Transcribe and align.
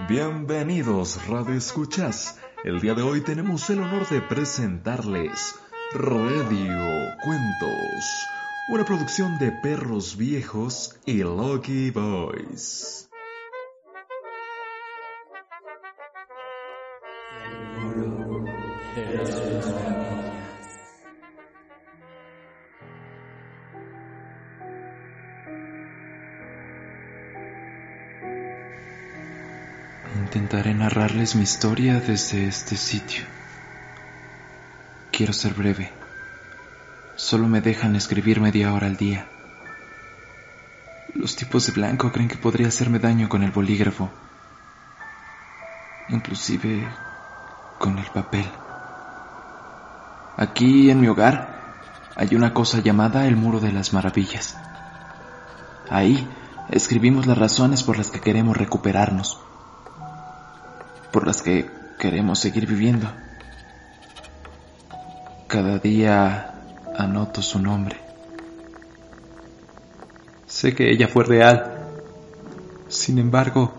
Bienvenidos, 0.00 1.24
Radio 1.28 1.54
Escuchas. 1.54 2.36
El 2.64 2.80
día 2.80 2.94
de 2.94 3.02
hoy 3.02 3.20
tenemos 3.20 3.70
el 3.70 3.80
honor 3.80 4.08
de 4.08 4.20
presentarles 4.20 5.54
Radio 5.92 7.14
Cuentos, 7.24 8.26
una 8.70 8.84
producción 8.84 9.38
de 9.38 9.52
Perros 9.52 10.16
Viejos 10.16 10.98
y 11.06 11.22
Lucky 11.22 11.92
Boys. 11.92 13.08
Intentaré 30.24 30.72
narrarles 30.72 31.36
mi 31.36 31.42
historia 31.42 32.00
desde 32.00 32.48
este 32.48 32.76
sitio. 32.76 33.24
Quiero 35.12 35.34
ser 35.34 35.52
breve. 35.52 35.92
Solo 37.14 37.46
me 37.46 37.60
dejan 37.60 37.94
escribir 37.94 38.40
media 38.40 38.72
hora 38.72 38.86
al 38.86 38.96
día. 38.96 39.26
Los 41.14 41.36
tipos 41.36 41.66
de 41.66 41.72
blanco 41.72 42.10
creen 42.10 42.28
que 42.28 42.38
podría 42.38 42.68
hacerme 42.68 42.98
daño 42.98 43.28
con 43.28 43.42
el 43.42 43.50
bolígrafo. 43.50 44.10
Inclusive 46.08 46.88
con 47.78 47.98
el 47.98 48.06
papel. 48.06 48.46
Aquí 50.38 50.90
en 50.90 51.02
mi 51.02 51.08
hogar 51.08 51.74
hay 52.16 52.34
una 52.34 52.54
cosa 52.54 52.78
llamada 52.78 53.26
el 53.26 53.36
Muro 53.36 53.60
de 53.60 53.72
las 53.72 53.92
Maravillas. 53.92 54.56
Ahí 55.90 56.26
escribimos 56.70 57.26
las 57.26 57.36
razones 57.36 57.82
por 57.82 57.98
las 57.98 58.10
que 58.10 58.20
queremos 58.20 58.56
recuperarnos 58.56 59.38
por 61.14 61.28
las 61.28 61.42
que 61.42 61.70
queremos 61.96 62.40
seguir 62.40 62.66
viviendo. 62.66 63.08
Cada 65.46 65.78
día 65.78 66.56
anoto 66.98 67.40
su 67.40 67.60
nombre. 67.60 67.96
Sé 70.48 70.74
que 70.74 70.90
ella 70.90 71.06
fue 71.06 71.22
real. 71.22 71.86
Sin 72.88 73.20
embargo, 73.20 73.72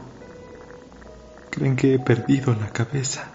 creen 1.50 1.76
que 1.76 1.96
he 1.96 2.00
perdido 2.00 2.56
la 2.56 2.70
cabeza. 2.70 3.26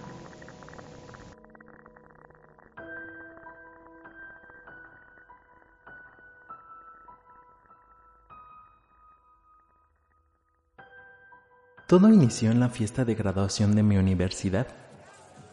Todo 11.90 12.08
inició 12.08 12.52
en 12.52 12.60
la 12.60 12.68
fiesta 12.68 13.04
de 13.04 13.16
graduación 13.16 13.74
de 13.74 13.82
mi 13.82 13.96
universidad. 13.96 14.68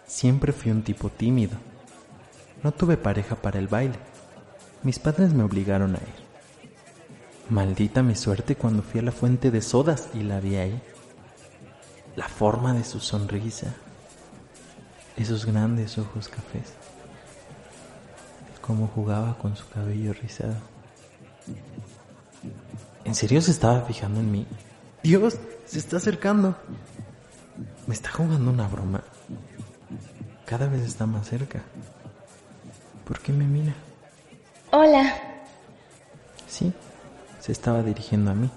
Siempre 0.05 0.53
fui 0.53 0.69
un 0.69 0.83
tipo 0.83 1.09
tímido. 1.09 1.57
No 2.61 2.71
tuve 2.71 2.95
pareja 2.95 3.35
para 3.35 3.57
el 3.57 3.67
baile. 3.67 3.95
Mis 4.83 4.99
padres 4.99 5.33
me 5.33 5.41
obligaron 5.41 5.95
a 5.95 5.98
ir. 5.98 6.14
Maldita 7.49 8.03
mi 8.03 8.14
suerte 8.14 8.55
cuando 8.55 8.83
fui 8.83 8.99
a 8.99 9.03
la 9.03 9.11
fuente 9.11 9.49
de 9.49 9.64
sodas 9.64 10.09
y 10.14 10.21
la 10.21 10.39
vi 10.39 10.58
ahí. 10.58 10.80
La 12.15 12.27
forma 12.27 12.71
de 12.73 12.83
su 12.83 12.99
sonrisa. 12.99 13.73
Esos 15.15 15.43
grandes 15.43 15.98
ojos 15.98 16.30
cafés. 16.30 16.71
Cómo 18.61 18.86
jugaba 18.93 19.39
con 19.39 19.55
su 19.55 19.67
cabello 19.69 20.14
rizado. 20.14 20.58
¿En 23.05 23.15
serio 23.15 23.42
se 23.42 23.49
estaba 23.49 23.81
fijando 23.81 24.19
en 24.19 24.31
mí? 24.31 24.45
Dios, 25.03 25.37
se 25.65 25.80
está 25.80 25.97
acercando. 25.97 26.55
Me 27.85 27.93
está 27.93 28.11
jugando 28.11 28.52
una 28.52 28.67
broma. 28.67 29.03
Cada 30.45 30.67
vez 30.67 30.81
está 30.81 31.05
más 31.05 31.27
cerca. 31.27 31.61
¿Por 33.05 33.19
qué 33.19 33.31
me 33.31 33.45
mira? 33.45 33.73
Hola, 34.71 35.15
Sí, 36.47 36.71
se 37.41 37.52
estaba 37.52 37.83
dirigiendo 37.83 38.31
a 38.31 38.33
mí. 38.33 38.49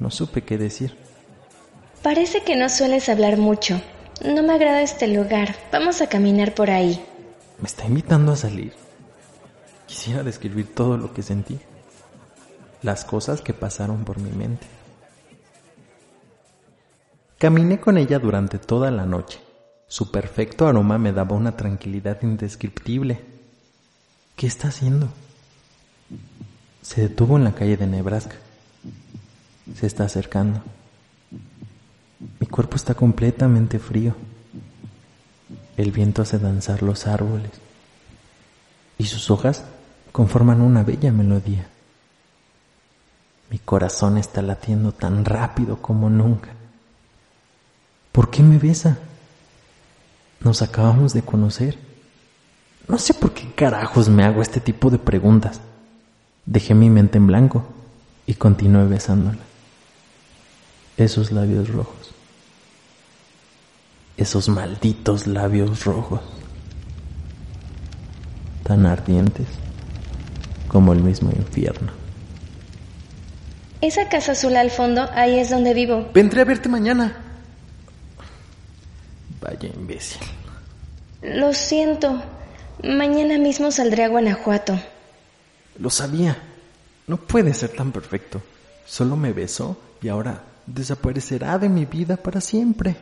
No 0.00 0.10
supe 0.10 0.42
qué 0.42 0.56
decir. 0.58 0.96
parece 2.02 2.42
que 2.42 2.56
no 2.56 2.68
sueles 2.68 3.08
hablar 3.08 3.36
mucho. 3.36 3.80
No 4.24 4.42
me 4.42 4.54
agrada 4.54 4.82
este 4.82 5.06
lugar. 5.08 5.54
Vamos 5.72 6.00
a 6.00 6.08
caminar 6.08 6.54
por 6.54 6.70
ahí. 6.70 7.04
Me 7.60 7.66
está 7.66 7.86
invitando 7.86 8.32
a 8.32 8.36
salir. 8.36 8.72
Quisiera 9.86 10.22
describir 10.22 10.74
todo 10.74 10.96
lo 10.96 11.12
que 11.14 11.22
sentí. 11.22 11.58
Las 12.82 13.04
cosas 13.04 13.40
que 13.40 13.54
pasaron 13.54 14.04
por 14.04 14.18
mi 14.18 14.30
mente. 14.30 14.66
Caminé 17.38 17.78
con 17.78 17.98
ella 17.98 18.18
durante 18.18 18.58
toda 18.58 18.90
la 18.90 19.06
noche. 19.06 19.38
Su 19.86 20.10
perfecto 20.10 20.66
aroma 20.66 20.98
me 20.98 21.12
daba 21.12 21.36
una 21.36 21.56
tranquilidad 21.56 22.20
indescriptible. 22.22 23.24
¿Qué 24.34 24.48
está 24.48 24.68
haciendo? 24.68 25.08
Se 26.82 27.02
detuvo 27.02 27.36
en 27.36 27.44
la 27.44 27.54
calle 27.54 27.76
de 27.76 27.86
Nebraska. 27.86 28.34
Se 29.72 29.86
está 29.86 30.02
acercando. 30.02 30.62
Mi 32.40 32.48
cuerpo 32.48 32.74
está 32.74 32.94
completamente 32.94 33.78
frío. 33.78 34.16
El 35.76 35.92
viento 35.92 36.22
hace 36.22 36.40
danzar 36.40 36.82
los 36.82 37.06
árboles. 37.06 37.52
Y 38.98 39.04
sus 39.04 39.30
hojas 39.30 39.62
conforman 40.10 40.60
una 40.60 40.82
bella 40.82 41.12
melodía. 41.12 41.68
Mi 43.48 43.60
corazón 43.60 44.18
está 44.18 44.42
latiendo 44.42 44.90
tan 44.90 45.24
rápido 45.24 45.80
como 45.80 46.10
nunca. 46.10 46.57
¿Por 48.18 48.30
qué 48.30 48.42
me 48.42 48.58
besa? 48.58 48.98
Nos 50.40 50.60
acabamos 50.60 51.14
de 51.14 51.22
conocer. 51.22 51.78
No 52.88 52.98
sé 52.98 53.14
por 53.14 53.32
qué 53.32 53.48
carajos 53.54 54.08
me 54.08 54.24
hago 54.24 54.42
este 54.42 54.58
tipo 54.58 54.90
de 54.90 54.98
preguntas. 54.98 55.60
Dejé 56.44 56.74
mi 56.74 56.90
mente 56.90 57.18
en 57.18 57.28
blanco 57.28 57.64
y 58.26 58.34
continué 58.34 58.86
besándola. 58.86 59.38
Esos 60.96 61.30
labios 61.30 61.68
rojos. 61.68 62.10
Esos 64.16 64.48
malditos 64.48 65.28
labios 65.28 65.84
rojos. 65.84 66.22
Tan 68.64 68.84
ardientes 68.86 69.46
como 70.66 70.92
el 70.92 71.04
mismo 71.04 71.30
infierno. 71.30 71.92
Esa 73.80 74.08
casa 74.08 74.32
azul 74.32 74.56
al 74.56 74.72
fondo, 74.72 75.08
ahí 75.14 75.38
es 75.38 75.50
donde 75.50 75.72
vivo. 75.72 76.08
Vendré 76.12 76.40
a 76.40 76.44
verte 76.44 76.68
mañana. 76.68 77.27
Vaya 79.40 79.68
imbécil. 79.68 80.20
Lo 81.22 81.52
siento. 81.52 82.22
Mañana 82.82 83.38
mismo 83.38 83.70
saldré 83.70 84.04
a 84.04 84.08
Guanajuato. 84.08 84.78
Lo 85.78 85.90
sabía. 85.90 86.36
No 87.06 87.16
puede 87.16 87.54
ser 87.54 87.70
tan 87.70 87.92
perfecto. 87.92 88.42
Solo 88.86 89.16
me 89.16 89.32
besó 89.32 89.76
y 90.02 90.08
ahora 90.08 90.42
desaparecerá 90.66 91.58
de 91.58 91.68
mi 91.68 91.84
vida 91.84 92.16
para 92.16 92.40
siempre. 92.40 92.96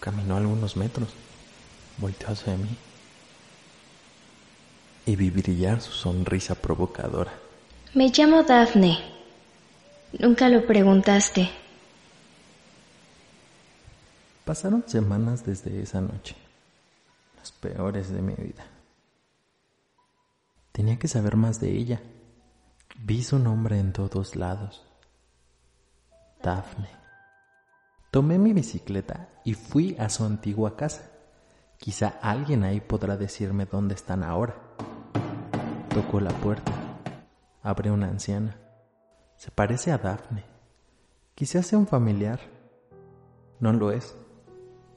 Caminó 0.00 0.36
algunos 0.36 0.76
metros, 0.76 1.08
volteó 1.98 2.28
hacia 2.28 2.56
mí 2.56 2.68
y 5.06 5.16
vi 5.16 5.30
brillar 5.30 5.80
su 5.80 5.92
sonrisa 5.92 6.54
provocadora. 6.54 7.32
Me 7.94 8.10
llamo 8.10 8.42
Daphne. 8.42 8.98
Nunca 10.18 10.48
lo 10.48 10.66
preguntaste. 10.66 11.48
Pasaron 14.46 14.84
semanas 14.86 15.44
desde 15.44 15.82
esa 15.82 16.00
noche, 16.00 16.36
las 17.36 17.50
peores 17.50 18.12
de 18.12 18.22
mi 18.22 18.32
vida. 18.34 18.64
Tenía 20.70 21.00
que 21.00 21.08
saber 21.08 21.34
más 21.34 21.58
de 21.58 21.72
ella. 21.72 22.00
Vi 23.00 23.24
su 23.24 23.40
nombre 23.40 23.80
en 23.80 23.92
todos 23.92 24.36
lados. 24.36 24.86
Daphne. 26.40 26.88
Tomé 28.12 28.38
mi 28.38 28.52
bicicleta 28.52 29.28
y 29.44 29.54
fui 29.54 29.96
a 29.98 30.08
su 30.08 30.24
antigua 30.24 30.76
casa. 30.76 31.10
Quizá 31.76 32.20
alguien 32.22 32.62
ahí 32.62 32.80
podrá 32.80 33.16
decirme 33.16 33.66
dónde 33.66 33.96
están 33.96 34.22
ahora. 34.22 34.54
Tocó 35.92 36.20
la 36.20 36.30
puerta. 36.30 36.72
Abre 37.64 37.90
una 37.90 38.06
anciana. 38.06 38.56
Se 39.38 39.50
parece 39.50 39.90
a 39.90 39.98
Daphne. 39.98 40.44
Quizá 41.34 41.64
sea 41.64 41.80
un 41.80 41.88
familiar. 41.88 42.38
No 43.58 43.72
lo 43.72 43.90
es. 43.90 44.14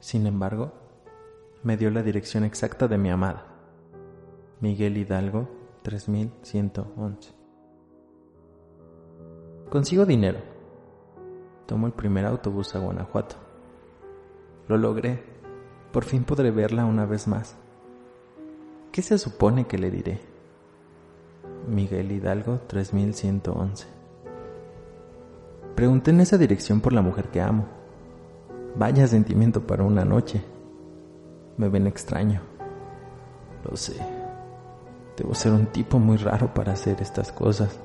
Sin 0.00 0.26
embargo, 0.26 0.72
me 1.62 1.76
dio 1.76 1.90
la 1.90 2.02
dirección 2.02 2.42
exacta 2.44 2.88
de 2.88 2.96
mi 2.96 3.10
amada. 3.10 3.46
Miguel 4.60 4.96
Hidalgo, 4.96 5.48
3111. 5.82 7.32
Consigo 9.68 10.06
dinero. 10.06 10.38
Tomo 11.66 11.86
el 11.86 11.92
primer 11.92 12.24
autobús 12.24 12.74
a 12.74 12.78
Guanajuato. 12.78 13.36
Lo 14.68 14.78
logré. 14.78 15.22
Por 15.92 16.04
fin 16.04 16.24
podré 16.24 16.50
verla 16.50 16.86
una 16.86 17.04
vez 17.04 17.28
más. 17.28 17.56
¿Qué 18.92 19.02
se 19.02 19.18
supone 19.18 19.66
que 19.66 19.78
le 19.78 19.90
diré? 19.90 20.20
Miguel 21.68 22.10
Hidalgo 22.10 22.60
3111. 22.66 23.86
Pregunté 25.74 26.10
en 26.10 26.20
esa 26.20 26.38
dirección 26.38 26.80
por 26.80 26.92
la 26.92 27.02
mujer 27.02 27.28
que 27.28 27.40
amo. 27.40 27.79
Vaya 28.76 29.06
sentimiento 29.06 29.66
para 29.66 29.84
una 29.84 30.04
noche. 30.04 30.42
Me 31.56 31.68
ven 31.68 31.86
extraño. 31.86 32.40
Lo 33.68 33.76
sé. 33.76 33.96
Debo 35.16 35.34
ser 35.34 35.52
un 35.52 35.66
tipo 35.66 35.98
muy 35.98 36.16
raro 36.16 36.52
para 36.54 36.72
hacer 36.72 37.00
estas 37.02 37.30
cosas. 37.32 37.78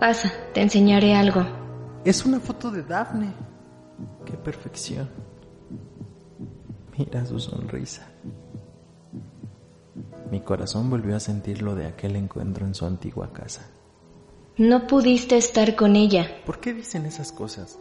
Pasa, 0.00 0.32
te 0.54 0.62
enseñaré 0.62 1.14
algo. 1.14 1.44
Es 2.04 2.24
una 2.24 2.40
foto 2.40 2.70
de 2.70 2.82
Daphne. 2.82 3.32
Qué 4.24 4.34
perfección. 4.34 5.08
Mira 6.96 7.24
su 7.26 7.38
sonrisa. 7.38 8.08
Mi 10.30 10.40
corazón 10.40 10.90
volvió 10.90 11.16
a 11.16 11.20
sentir 11.20 11.62
lo 11.62 11.74
de 11.74 11.86
aquel 11.86 12.16
encuentro 12.16 12.66
en 12.66 12.74
su 12.74 12.84
antigua 12.86 13.32
casa. 13.32 13.62
No 14.56 14.86
pudiste 14.86 15.36
estar 15.36 15.76
con 15.76 15.96
ella. 15.96 16.42
¿Por 16.44 16.60
qué 16.60 16.74
dicen 16.74 17.06
esas 17.06 17.32
cosas? 17.32 17.78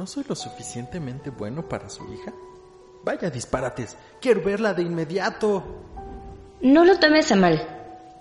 ¿No 0.00 0.06
soy 0.06 0.24
lo 0.26 0.34
suficientemente 0.34 1.28
bueno 1.28 1.68
para 1.68 1.90
su 1.90 2.10
hija? 2.10 2.32
Vaya 3.04 3.28
disparates. 3.28 3.98
Quiero 4.18 4.42
verla 4.42 4.72
de 4.72 4.80
inmediato. 4.80 5.62
No 6.62 6.86
lo 6.86 6.98
tomes 6.98 7.30
a 7.30 7.36
mal. 7.36 7.60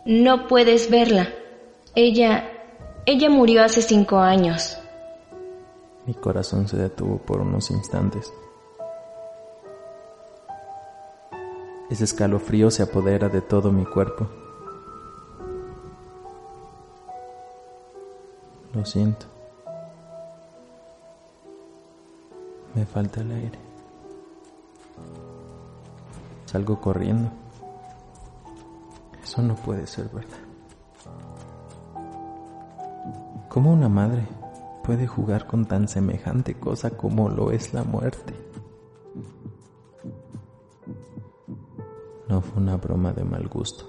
No 0.03 0.45
puedes 0.49 0.91
verla. 0.91 1.29
Ella... 1.95 2.51
Ella 3.05 3.29
murió 3.29 3.63
hace 3.63 3.81
cinco 3.81 4.17
años. 4.17 4.77
Mi 6.05 6.13
corazón 6.15 6.67
se 6.67 6.75
detuvo 6.75 7.17
por 7.17 7.39
unos 7.39 7.71
instantes. 7.71 8.29
Ese 11.89 12.03
escalofrío 12.03 12.71
se 12.71 12.83
apodera 12.83 13.29
de 13.29 13.39
todo 13.39 13.71
mi 13.71 13.85
cuerpo. 13.85 14.27
Lo 18.73 18.83
siento. 18.83 19.38
Me 22.75 22.85
falta 22.85 23.21
el 23.21 23.31
aire. 23.31 23.59
Salgo 26.45 26.79
corriendo. 26.79 27.31
Eso 29.23 29.41
no 29.41 29.55
puede 29.55 29.85
ser 29.87 30.09
verdad. 30.09 30.37
¿Cómo 33.49 33.73
una 33.73 33.89
madre 33.89 34.27
puede 34.83 35.07
jugar 35.07 35.47
con 35.47 35.65
tan 35.65 35.87
semejante 35.87 36.53
cosa 36.55 36.91
como 36.91 37.29
lo 37.29 37.51
es 37.51 37.73
la 37.73 37.83
muerte? 37.83 38.33
No 42.27 42.41
fue 42.41 42.61
una 42.61 42.77
broma 42.77 43.11
de 43.11 43.23
mal 43.23 43.47
gusto. 43.47 43.85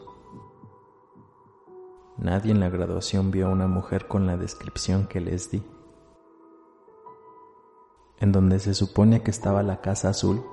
Nadie 2.16 2.52
en 2.52 2.60
la 2.60 2.68
graduación 2.68 3.30
vio 3.30 3.48
a 3.48 3.50
una 3.50 3.66
mujer 3.66 4.08
con 4.08 4.26
la 4.26 4.36
descripción 4.36 5.06
que 5.06 5.20
les 5.20 5.50
di. 5.50 5.62
En 8.20 8.32
donde 8.32 8.58
se 8.58 8.74
supone 8.74 9.22
que 9.22 9.30
estaba 9.30 9.62
la 9.62 9.80
casa 9.80 10.10
azul, 10.10 10.44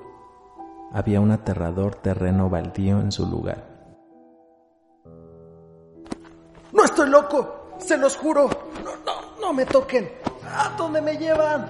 había 0.93 1.19
un 1.19 1.31
aterrador 1.31 1.95
terreno 1.95 2.49
baldío 2.49 3.01
en 3.01 3.11
su 3.11 3.25
lugar. 3.27 3.67
¡No 6.71 6.83
estoy 6.85 7.09
loco! 7.09 7.73
¡Se 7.77 7.97
los 7.97 8.15
juro! 8.15 8.49
¡No, 8.83 8.91
no, 9.05 9.41
no 9.41 9.53
me 9.53 9.65
toquen! 9.65 10.09
¿A 10.45 10.75
dónde 10.77 11.01
me 11.01 11.17
llevan? 11.17 11.67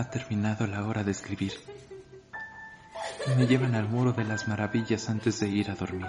Ha 0.00 0.04
terminado 0.10 0.66
la 0.66 0.82
hora 0.86 1.04
de 1.04 1.10
escribir. 1.10 1.52
Me 3.36 3.46
llevan 3.46 3.74
al 3.74 3.86
muro 3.86 4.12
de 4.12 4.24
las 4.24 4.48
maravillas 4.48 5.10
antes 5.10 5.40
de 5.40 5.48
ir 5.48 5.70
a 5.70 5.74
dormir. 5.74 6.08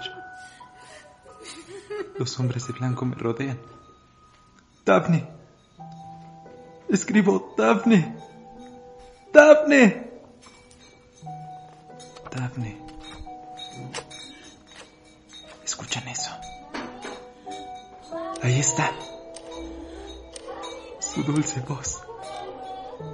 Los 2.18 2.40
hombres 2.40 2.66
de 2.66 2.72
blanco 2.72 3.04
me 3.04 3.14
rodean. 3.16 3.60
Daphne. 4.86 5.28
Escribo 6.88 7.54
Daphne. 7.54 8.16
Daphne. 9.30 10.10
Daphne. 12.34 12.78
¿Escuchan 15.62 16.08
eso? 16.08 16.30
Ahí 18.42 18.58
está. 18.58 18.90
Su 20.98 21.22
dulce 21.24 21.60
voz. 21.60 22.02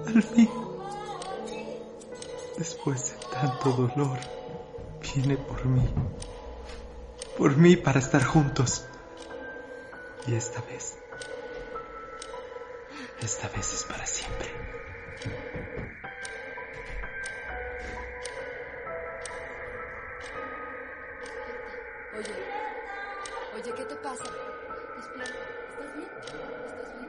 Al 0.06 0.22
fin. 0.22 0.50
Después 2.56 3.12
de 3.12 3.26
tanto 3.26 3.70
dolor, 3.70 4.18
viene 5.14 5.36
por 5.36 5.64
mí. 5.64 5.88
Por 7.36 7.56
mí 7.56 7.76
para 7.76 7.98
estar 7.98 8.24
juntos. 8.24 8.84
Y 10.26 10.34
esta 10.34 10.60
vez. 10.62 10.98
Esta 13.20 13.48
vez 13.48 13.74
es 13.74 13.84
para 13.84 14.06
siempre. 14.06 14.48
Oye, 22.16 22.34
oye, 23.54 23.74
¿qué 23.74 23.84
te 23.84 23.94
pasa? 23.96 24.24
Despierta, 24.96 25.34
¿estás 25.70 25.96
bien? 25.96 26.08
¿Estás 26.20 27.07